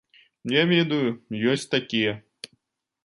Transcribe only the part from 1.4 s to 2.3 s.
ёсць такія.